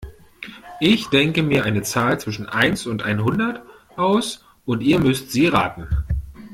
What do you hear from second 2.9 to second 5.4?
einhundert aus und ihr müsst